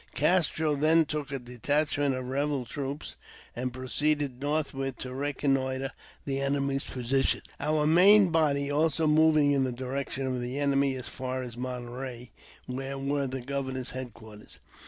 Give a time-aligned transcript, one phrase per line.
[0.15, 3.17] Castro then took a detachment of rebel troops,
[3.55, 5.91] and pro ceeded northward to reconnoitre
[6.25, 11.07] the enemy's positon, our main body also moving in the direction of the enemy as
[11.07, 12.31] far a» Monterey,
[12.65, 14.59] where were the governor's headquarters.